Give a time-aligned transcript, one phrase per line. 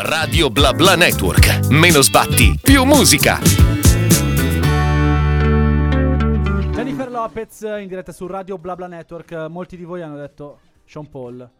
[0.00, 1.66] Radio Bla Bla Network.
[1.70, 3.38] Meno sbatti, più musica.
[6.72, 9.32] Jennifer Lopez in diretta su Radio Bla Bla Network.
[9.48, 11.50] Molti di voi hanno detto Sean Paul.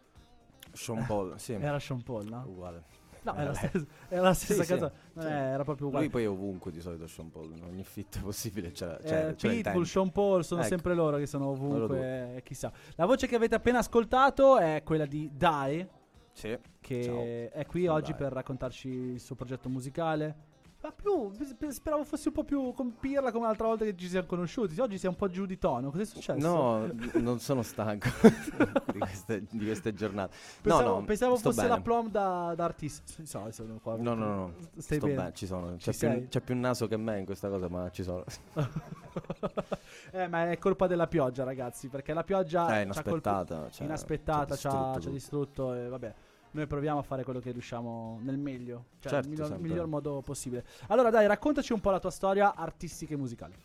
[0.71, 1.51] Sean Paul, sì.
[1.53, 2.45] Era Sean Paul, no?
[2.47, 2.83] Uguale.
[3.23, 3.67] No, Eh, era, la lei.
[3.69, 4.91] stessa, era la stessa Sì, cosa.
[5.19, 6.05] sì, è- era proprio uguale.
[6.05, 9.33] Lui poi è ovunque di solito Sean Paul, in ogni fit possibile c'era, Eh, c'era,
[9.33, 9.83] c'era il Pitbull.
[9.83, 10.69] Sean Paul sono Ecco.
[10.69, 12.41] sempre loro che sono ovunque.
[12.45, 12.71] chissà.
[12.95, 15.85] La voce che avete appena ascoltato è quella di Dai,
[16.33, 16.57] Sì.
[16.79, 17.59] che Ciao.
[17.59, 18.19] è qui Ciao, oggi Dai.
[18.19, 20.35] per raccontarci il suo progetto musicale.
[20.81, 24.07] Ma più, sp- speravo fossi un po' più con pirla come l'altra volta che ci
[24.07, 24.79] siamo conosciuti.
[24.79, 25.91] Oggi sei un po' giù di tono.
[25.91, 26.47] Cos'è successo?
[26.47, 28.07] No, non sono stanco
[28.93, 30.33] di, queste, di queste giornate.
[30.61, 31.67] Pensavo, no, no, pensavo fosse bene.
[31.67, 33.03] la plom da, da artista.
[33.23, 33.49] So,
[33.81, 33.97] qua.
[33.97, 35.17] No, no, no, Stai sto bene.
[35.17, 35.77] bene, ci sono.
[35.77, 36.27] Ci C'è più, sei?
[36.29, 38.23] c'è più naso che me in questa cosa, ma ci sono.
[40.11, 41.89] eh, ma è colpa della pioggia, ragazzi.
[41.89, 43.55] Perché la pioggia È ci ha inaspettata.
[43.57, 45.73] colpi- cioè, inaspettata, ci ha, distrutto ci distrutto.
[45.73, 46.13] E vabbè,
[46.51, 50.21] noi proviamo a fare quello che riusciamo nel meglio, cioè Certo, nel miglior, miglior modo
[50.21, 50.65] possibile.
[50.87, 53.55] Allora, dai, raccontaci un po' la tua storia artistica e musicale.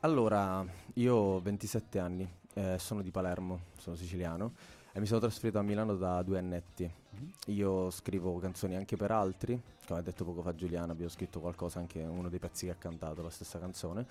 [0.00, 4.52] Allora, io ho 27 anni, eh, sono di Palermo, sono siciliano
[4.92, 6.90] e mi sono trasferito a Milano da due annetti.
[7.46, 11.78] Io scrivo canzoni anche per altri, come ha detto poco fa Giuliana, abbiamo scritto qualcosa
[11.78, 14.06] anche uno dei pezzi che ha cantato, la stessa canzone.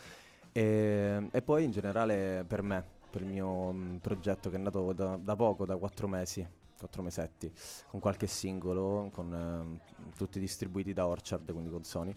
[0.51, 4.93] E, e poi in generale per me, per il mio mh, progetto che è nato
[4.93, 6.47] da, da poco, da quattro mesi,
[6.79, 7.51] quattro mesetti,
[7.89, 9.79] con qualche singolo, con ehm,
[10.15, 12.15] tutti distribuiti da Orchard, quindi con Sony.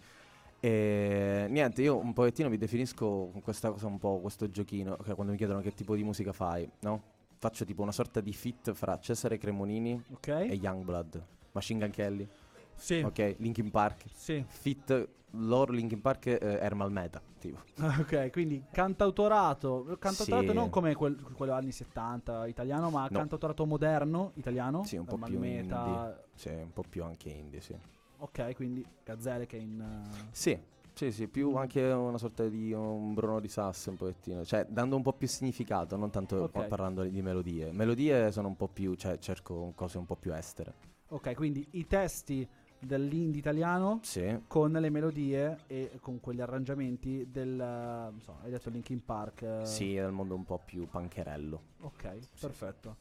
[0.61, 5.15] E niente, io un pochettino mi definisco con questa cosa un po', questo giochino, che
[5.15, 7.03] quando mi chiedono che tipo di musica fai, no?
[7.37, 10.29] Faccio tipo una sorta di fit fra Cesare Cremonini Ok?
[10.29, 12.29] e Youngblood, Machine Gun Kelly,
[12.75, 13.01] Sì.
[13.01, 13.37] ok?
[13.39, 14.45] Linkin Park, Sì.
[14.47, 17.59] fit loro Linkin Park eh, Ermal Meta, tipo.
[18.01, 19.97] ok, quindi cantautorato.
[19.98, 20.53] Cantautorato Sì.
[20.55, 23.19] non come quel, quello anni 70 italiano, ma No.
[23.19, 24.84] cantautorato moderno italiano.
[24.84, 25.84] Sì, un po' Normal più Meta.
[25.84, 26.25] indie.
[26.34, 27.77] Sì, un po' più anche indie, sì.
[28.19, 29.81] Ok, quindi Gazzelle che in...
[29.81, 30.56] uh, Sì,
[30.93, 34.95] sì, sì, più anche una sorta di un Bruno di Sass un pochettino, cioè dando
[34.95, 36.50] un po' più significato, non tanto Ok.
[36.53, 37.72] qua- parlando di melodie.
[37.72, 40.75] Melodie sono un po' più, cioè cerco cose un po' più estere.
[41.09, 42.49] Ok, quindi i testi
[42.84, 47.50] dell'indie italiano Sì, con le melodie e con quegli arrangiamenti del...
[47.54, 49.60] non so, hai detto Linkin Park.
[49.60, 51.60] uh, sì, è il mondo un po' più pancherello.
[51.81, 52.97] Ok, perfetto.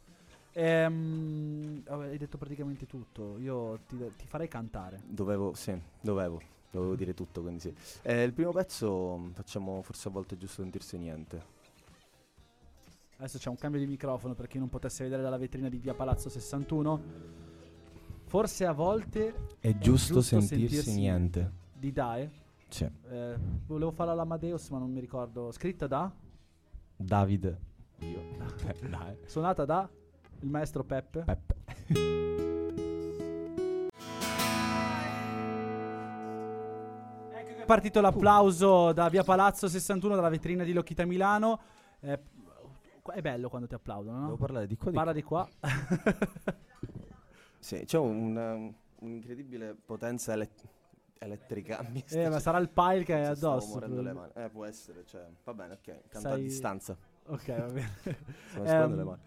[0.53, 3.37] Ehm, hai detto praticamente tutto.
[3.39, 5.01] Io ti, ti farei cantare.
[5.05, 7.73] Dovevo, sì, dovevo, dovevo dire tutto, quindi sì.
[8.01, 11.59] Eh, il primo pezzo facciamo forse a volte giusto sentirsi niente.
[13.17, 15.93] Adesso c'è un cambio di microfono per chi non potesse vedere dalla vetrina di via
[15.93, 17.49] Palazzo 61.
[18.31, 21.51] Forse a volte È giusto giusto sentirsi sentirsi niente.
[21.73, 22.31] di Dae.
[22.69, 22.89] Sì.
[23.09, 23.35] eh,
[23.67, 25.51] volevo farla all'Amadeus, ma non mi ricordo.
[25.51, 26.09] Scritta da?
[26.95, 27.57] David.
[27.99, 28.21] Io.
[28.67, 29.17] Eh, dai.
[29.25, 29.89] Suonata da?
[30.39, 31.23] Il maestro Peppe.
[31.25, 31.55] Peppe.
[37.33, 41.59] Ecco è partito l'applauso da via Palazzo 61, dalla vetrina di Lokita Milano.
[41.99, 42.17] Eh,
[43.13, 44.25] è bello quando ti applaudono, no?
[44.27, 45.45] Devo parlare di qua di Parla di qua.
[47.61, 48.73] Sì, c'è un, um,
[49.07, 50.49] un'incredibile potenza ele-
[51.19, 51.85] elettrica.
[52.09, 53.79] eh, ma sarà il pile che è addosso.
[54.33, 56.01] Eh, può essere, cioè, va bene, ok.
[56.09, 56.97] Canta Sai- a distanza.
[57.27, 57.91] Ok, va bene.
[59.05, 59.21] Mani.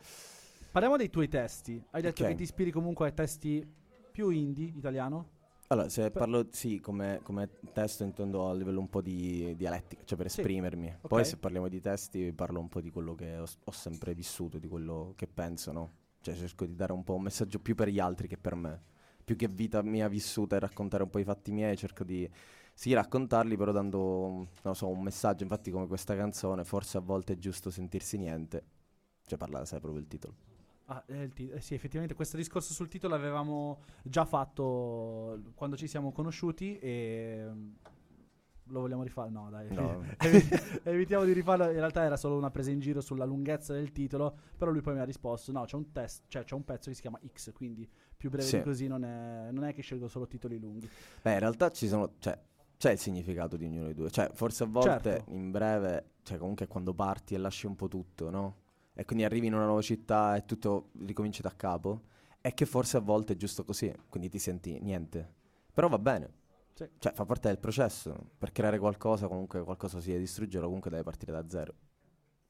[0.72, 1.82] Parliamo dei tuoi testi.
[1.90, 2.30] Hai detto Ok.
[2.30, 3.64] che ti ispiri comunque a testi
[4.10, 5.30] più indie italiano?
[5.68, 10.18] Allora, se parlo, sì, come, come testo intendo a livello un po' di dialettica, cioè
[10.18, 10.40] per Sì.
[10.40, 10.88] esprimermi.
[11.02, 11.06] Ok.
[11.08, 14.58] Poi se parliamo di testi parlo un po' di quello che ho, ho sempre vissuto,
[14.58, 15.90] di quello che penso, no?
[16.24, 18.82] Cioè cerco di dare un po' un messaggio più per gli altri che per me.
[19.22, 22.28] Più che vita mia vissuta e raccontare un po' i fatti miei, cerco di,
[22.72, 25.42] sì, raccontarli però dando, so, un messaggio.
[25.44, 28.64] Infatti come questa canzone, forse a volte è giusto sentirsi niente.
[29.26, 30.34] Cioè parla, sai proprio il titolo.
[30.86, 36.12] Ah, eh, ti- sì, effettivamente questo discorso sul titolo l'avevamo già fatto quando ci siamo
[36.12, 37.48] conosciuti e
[38.68, 39.30] lo vogliamo rifare?
[39.30, 39.72] No, dai.
[39.72, 40.02] No.
[40.20, 40.48] Evi-
[40.82, 41.66] Evitiamo di rifarlo.
[41.66, 44.36] In realtà era solo una presa in giro sulla lunghezza del titolo.
[44.56, 46.94] Però lui poi mi ha risposto: No, c'è un test, cioè c'è un pezzo che
[46.96, 47.52] si chiama X.
[47.52, 48.56] Quindi più breve Sì.
[48.58, 50.88] di così non è, non è che scelgo solo titoli lunghi.
[51.22, 52.38] Beh, in realtà ci sono, cioè,
[52.76, 54.10] c'è il significato di ognuno dei due.
[54.10, 55.30] Cioè, forse a volte Certo.
[55.32, 58.56] in breve, cioè, comunque è quando parti e lasci un po' tutto, no?
[58.94, 62.02] E quindi arrivi in una nuova città e tutto ricominci da capo.
[62.40, 65.32] E che forse a volte è giusto così, quindi ti senti niente.
[65.72, 66.30] Però va bene.
[66.74, 66.88] Sì.
[66.98, 68.30] Cioè, fa parte del processo.
[68.36, 71.74] Per creare qualcosa, comunque qualcosa si deve distruggere, comunque deve partire da zero.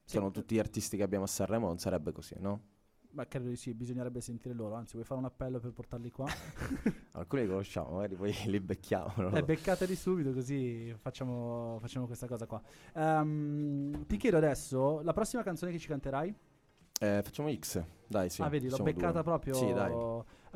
[0.03, 0.17] Sì.
[0.17, 2.73] Sono tutti gli artisti che abbiamo a Sanremo, non sarebbe così, no?
[3.11, 4.75] Ma credo di sì, bisognerebbe sentire loro.
[4.75, 6.25] Anzi, vuoi fare un appello per portarli qua?
[7.13, 9.29] Alcuni li conosciamo, magari poi li becchiamo.
[9.31, 12.61] Eh, beccateli subito così facciamo, facciamo questa cosa qua.
[12.93, 16.35] Ehm, ti chiedo adesso, la prossima canzone che ci canterai?
[16.99, 18.41] Eh, facciamo X, dai, sì.
[18.41, 19.23] ah, vedi, l'ho beccata due.
[19.23, 19.53] proprio.
[19.53, 19.93] Sì, dai.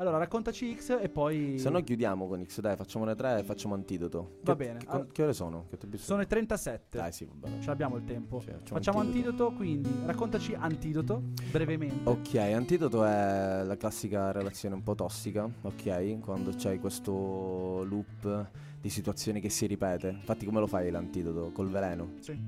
[0.00, 1.58] Allora, raccontaci X e poi.
[1.58, 4.38] Se no chiudiamo con X, dai, facciamone tre e facciamo antidoto.
[4.44, 4.78] Va Che- bene.
[4.78, 5.66] Che, Allora- che ore sono?
[5.68, 6.96] Che Sono i 37.
[6.96, 7.60] Dai, sì, va bene.
[7.60, 8.40] Ce l'abbiamo il tempo.
[8.40, 12.08] Sì, facciamo Facciamo antidoto, quindi raccontaci antidoto brevemente.
[12.08, 16.18] Ok, antidoto è la classica relazione un po' tossica, ok?
[16.20, 18.48] Quando c'hai questo loop
[18.80, 20.08] di situazioni che si ripete.
[20.08, 21.50] Infatti come lo fai l'antidoto?
[21.52, 22.12] Col veleno?
[22.20, 22.38] Sì.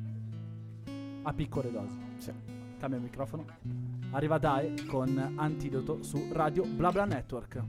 [1.24, 1.98] A piccole dosi.
[2.16, 2.32] Sì.
[2.78, 3.44] Cambia il microfono.
[4.14, 7.62] Arriva Dai con Antidoto su Radio BlaBla Network.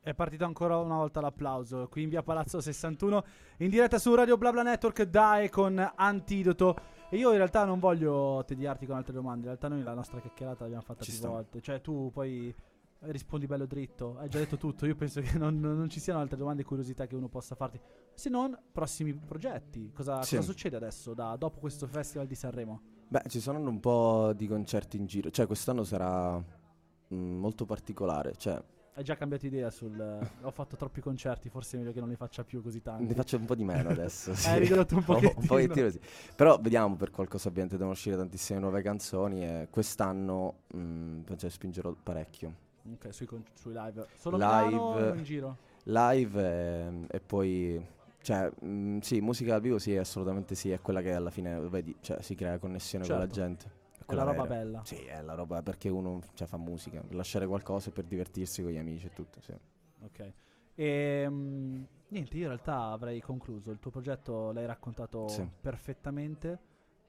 [0.00, 3.24] È partito ancora una volta l'applauso qui in via Palazzo 61
[3.58, 6.74] in diretta su Radio BlaBla Network Dai con Antidoto
[7.10, 10.20] e io in realtà non voglio tediarti con altre domande, in realtà noi la nostra
[10.20, 11.28] chiacchierata l'abbiamo fatta Ci più sta.
[11.28, 12.54] volte, cioè tu poi
[13.00, 16.36] rispondi bello dritto, hai già detto tutto, io penso che non, non ci siano altre
[16.36, 17.78] domande e curiosità che uno possa farti,
[18.14, 20.36] se non prossimi progetti, cosa, Sì.
[20.36, 22.80] cosa succede adesso da, dopo questo festival di Sanremo?
[23.08, 25.30] Beh, ci saranno un po' di concerti in giro.
[25.30, 28.34] Cioè, quest'anno sarà mm, molto particolare.
[28.36, 28.62] Cioè,
[28.94, 29.98] Hai già cambiato idea sul...
[30.42, 33.06] ho fatto troppi concerti, forse è meglio che non li faccia più così tanti.
[33.06, 34.34] ne faccio un po' di meno adesso.
[34.36, 34.48] sì.
[34.48, 35.40] Hai ridotto un pochettino.
[35.40, 36.00] un pochettino sì.
[36.36, 41.52] Però vediamo per qualcosa ovviamente devono uscire tantissime nuove canzoni e quest'anno mm, penso che
[41.52, 42.66] spingerò parecchio.
[42.94, 44.06] Ok, sui, con- sui live.
[44.16, 45.16] Solo Live.
[45.16, 45.56] in giro?
[45.84, 47.86] Live e, e poi
[48.20, 51.96] cioè mm, sì, musica dal vivo sì, assolutamente sì, è quella che alla fine vedi,
[52.00, 53.34] cioè si crea connessione con la Certo.
[53.34, 53.64] gente.
[53.64, 54.54] È la quella roba vera.
[54.54, 54.84] bella.
[54.84, 58.70] Sì, è la roba perché uno cioè, fa musica, per lasciare qualcosa per divertirsi con
[58.70, 59.52] gli amici e tutto, sì.
[60.00, 60.32] Ok.
[60.74, 63.70] E mm, niente, io in realtà avrei concluso.
[63.70, 65.48] Il tuo progetto l'hai raccontato Sì.
[65.60, 66.58] perfettamente.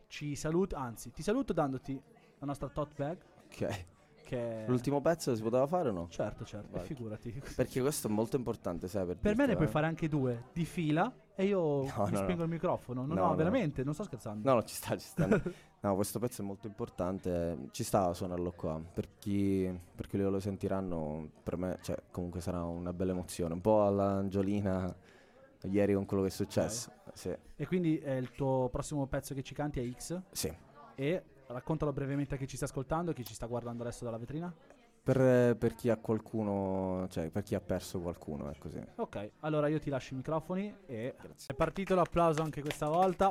[0.07, 2.01] Ci saluto, anzi, ti saluto dandoti
[2.39, 3.17] la nostra tote bag.
[3.51, 3.85] Ok.
[4.29, 6.07] Che L'ultimo pezzo si poteva fare o no?
[6.07, 6.85] Certo, certo, Vai.
[6.85, 7.41] figurati.
[7.55, 9.71] Perché questo è molto importante, sai, per, Per me ne puoi eh.
[9.71, 12.43] fare anche due di fila e io No, mi no, spengo no.
[12.43, 13.05] il microfono.
[13.07, 14.47] No, No, veramente, non sto scherzando.
[14.47, 15.27] No, no, ci sta, ci sta.
[15.81, 17.57] No, questo pezzo è molto importante.
[17.71, 18.79] Ci sta a suonarlo qua.
[18.93, 23.53] Per chi, per chi lo sentiranno, per me, cioè, comunque sarà una bella emozione.
[23.53, 24.93] Un po' all'Angiolina
[25.63, 26.91] ieri con quello che è successo.
[27.13, 30.21] Sì, E quindi eh, il tuo prossimo pezzo che ci canti è X.
[30.31, 30.53] sì.
[30.95, 31.23] E
[31.53, 34.53] raccontalo brevemente a chi ci sta ascoltando, chi ci sta guardando adesso dalla vetrina.
[35.01, 38.79] Per, per chi ha qualcuno, cioè per chi ha perso qualcuno, è così.
[38.95, 41.53] Ok, allora io ti lascio i microfoni e Grazie.
[41.53, 43.29] è partito l'applauso anche questa volta.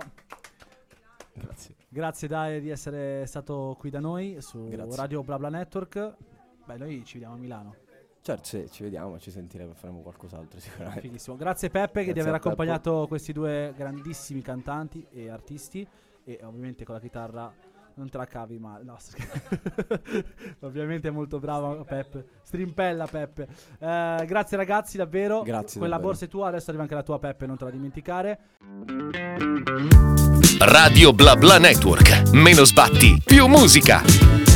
[1.35, 1.77] Grazie.
[1.89, 4.97] Grazie Dai di essere stato qui da noi su Grazie.
[4.97, 6.17] Radio BlaBla Network.
[6.65, 7.75] Beh, noi ci vediamo a Milano.
[8.21, 11.03] Certo, sì, ci vediamo, ci sentiremo, faremo qualcos'altro sicuramente.
[11.03, 11.37] Fighissimo.
[11.37, 12.49] Grazie Peppe che di Grazie aver a Peppo.
[12.49, 15.87] accompagnato questi due grandissimi cantanti e artisti
[16.25, 17.55] e ovviamente con la chitarra
[17.99, 18.85] non te la cavi male.
[18.85, 18.97] No,
[20.61, 22.25] ovviamente è molto bravo Peppe.
[22.43, 23.49] Strimpella Peppe.
[23.79, 25.43] Eh, grazie ragazzi davvero.
[25.43, 26.13] Grazie Quella davvero.
[26.13, 28.39] borsa è tua, adesso arriva anche la tua Peppe, non te la dimenticare.
[30.61, 32.31] Radio Bla Bla Network.
[32.33, 34.48] Meno sbatti, più musica.